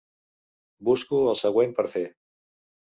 Busco 0.89 1.21
el 1.35 1.39
següent 1.45 1.79
per 1.79 1.89
fer. 1.97 2.07